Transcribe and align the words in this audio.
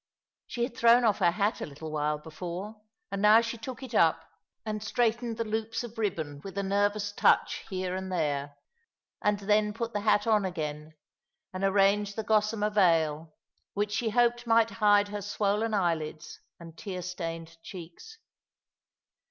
She 0.47 0.63
had 0.63 0.75
thrown 0.75 1.03
off 1.03 1.19
her 1.19 1.29
hat 1.29 1.61
a 1.61 1.65
little 1.67 1.91
while 1.91 2.17
before, 2.17 2.81
and 3.11 3.21
now 3.21 3.39
she 3.41 3.55
took 3.55 3.83
it 3.83 3.93
up, 3.93 4.27
and 4.65 4.81
straightened 4.83 5.37
the 5.37 5.43
loops 5.43 5.83
of 5.83 5.95
ribbon 5.99 6.41
with 6.43 6.57
a 6.57 6.63
nervous 6.63 7.11
touch 7.11 7.65
liere 7.69 7.95
and 7.95 8.11
there, 8.11 8.57
and 9.21 9.41
then 9.41 9.73
put 9.75 9.93
the 9.93 9.99
hat 9.99 10.25
on 10.25 10.41
agaiTi, 10.41 10.53
^* 10.53 10.53
In 10.53 10.89
the 10.89 10.89
Shadow 10.89 10.89
of 10.89 10.93
the 10.95 11.53
Tombr 11.53 11.53
265 11.53 11.53
and 11.53 11.63
arranged 12.01 12.15
the 12.15 12.23
gossamer 12.23 12.69
veil, 12.71 13.33
which 13.75 13.91
she 13.91 14.09
hoped 14.09 14.47
might 14.47 14.69
hide 14.71 15.09
her 15.09 15.21
swollen 15.21 15.75
eyelids 15.75 16.39
and 16.59 16.75
tear 16.75 17.03
stained 17.03 17.57
cheeks. 17.61 18.17